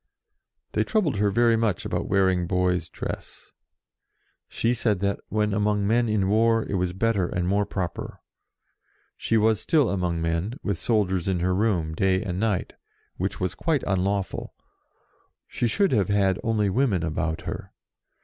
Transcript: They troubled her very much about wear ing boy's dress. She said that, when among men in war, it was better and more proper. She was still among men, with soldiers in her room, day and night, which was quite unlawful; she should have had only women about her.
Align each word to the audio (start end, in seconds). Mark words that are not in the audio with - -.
They 0.71 0.83
troubled 0.83 1.17
her 1.17 1.29
very 1.29 1.55
much 1.55 1.85
about 1.85 2.07
wear 2.09 2.27
ing 2.27 2.47
boy's 2.47 2.89
dress. 2.89 3.51
She 4.47 4.73
said 4.73 4.99
that, 5.01 5.19
when 5.29 5.53
among 5.53 5.85
men 5.85 6.09
in 6.09 6.27
war, 6.27 6.65
it 6.67 6.73
was 6.73 6.91
better 6.91 7.27
and 7.27 7.47
more 7.47 7.67
proper. 7.67 8.19
She 9.15 9.37
was 9.37 9.61
still 9.61 9.91
among 9.91 10.19
men, 10.19 10.55
with 10.63 10.79
soldiers 10.79 11.27
in 11.27 11.39
her 11.41 11.53
room, 11.53 11.93
day 11.93 12.23
and 12.23 12.39
night, 12.39 12.73
which 13.17 13.39
was 13.39 13.53
quite 13.53 13.83
unlawful; 13.85 14.55
she 15.45 15.67
should 15.67 15.91
have 15.91 16.09
had 16.09 16.39
only 16.43 16.67
women 16.67 17.03
about 17.03 17.41
her. 17.41 17.71